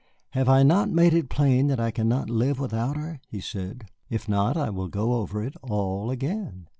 [0.31, 4.27] "Have I not made it plain that I cannot live without her?" he said; "if
[4.27, 6.65] not, I will go over it all again."